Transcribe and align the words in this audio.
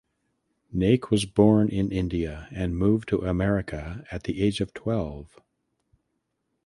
Naik 0.73 1.07
was 1.11 1.25
born 1.25 1.67
in 1.69 1.91
India 1.91 2.47
and 2.51 2.75
moved 2.75 3.07
to 3.09 3.19
America 3.23 4.03
at 4.09 4.23
the 4.23 4.41
age 4.41 4.59
of 4.59 4.73
twelve. 4.73 5.39